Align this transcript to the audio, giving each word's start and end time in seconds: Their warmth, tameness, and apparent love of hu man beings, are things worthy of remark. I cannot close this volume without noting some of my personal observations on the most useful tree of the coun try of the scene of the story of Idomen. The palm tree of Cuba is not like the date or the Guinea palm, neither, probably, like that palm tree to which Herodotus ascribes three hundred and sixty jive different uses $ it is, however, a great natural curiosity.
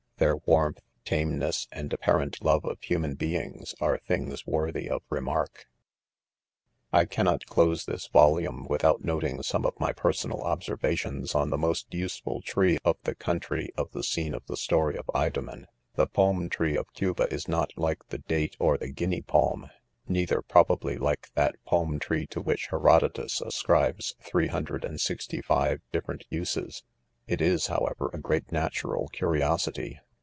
Their 0.17 0.37
warmth, 0.37 0.81
tameness, 1.03 1.67
and 1.71 1.91
apparent 1.91 2.43
love 2.43 2.63
of 2.63 2.77
hu 2.83 2.99
man 2.99 3.15
beings, 3.15 3.73
are 3.81 3.97
things 3.97 4.45
worthy 4.45 4.87
of 4.87 5.01
remark. 5.09 5.65
I 6.93 7.05
cannot 7.05 7.47
close 7.47 7.85
this 7.85 8.05
volume 8.05 8.67
without 8.69 9.03
noting 9.03 9.41
some 9.41 9.65
of 9.65 9.79
my 9.79 9.93
personal 9.93 10.41
observations 10.43 11.33
on 11.33 11.49
the 11.49 11.57
most 11.57 11.91
useful 11.91 12.43
tree 12.43 12.77
of 12.85 12.97
the 13.03 13.15
coun 13.15 13.39
try 13.39 13.69
of 13.75 13.93
the 13.93 14.03
scene 14.03 14.35
of 14.35 14.45
the 14.45 14.57
story 14.57 14.95
of 14.95 15.09
Idomen. 15.15 15.65
The 15.95 16.05
palm 16.05 16.49
tree 16.49 16.77
of 16.77 16.93
Cuba 16.93 17.23
is 17.33 17.47
not 17.47 17.75
like 17.75 18.09
the 18.09 18.19
date 18.19 18.55
or 18.59 18.77
the 18.77 18.89
Guinea 18.89 19.23
palm, 19.23 19.71
neither, 20.07 20.43
probably, 20.43 20.99
like 20.99 21.31
that 21.33 21.55
palm 21.65 21.97
tree 21.97 22.27
to 22.27 22.41
which 22.41 22.67
Herodotus 22.67 23.41
ascribes 23.41 24.13
three 24.19 24.49
hundred 24.49 24.85
and 24.85 25.01
sixty 25.01 25.41
jive 25.41 25.81
different 25.91 26.25
uses 26.29 26.83
$ 27.27 27.33
it 27.33 27.41
is, 27.41 27.65
however, 27.67 28.11
a 28.13 28.19
great 28.19 28.51
natural 28.51 29.07
curiosity. 29.07 29.99